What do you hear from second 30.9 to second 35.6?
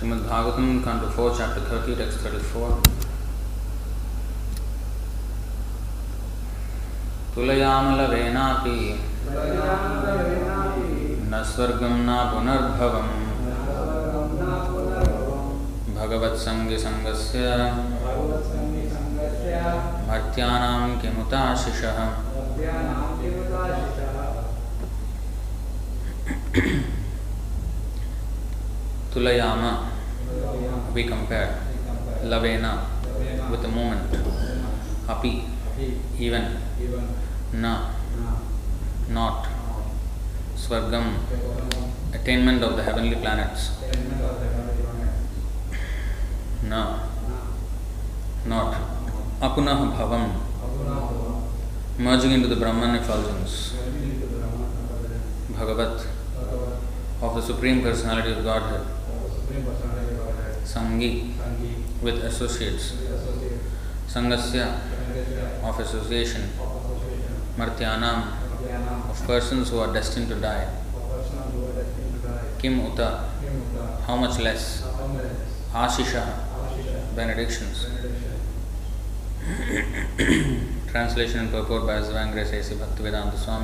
we compare. Lavena, with the moment. Api,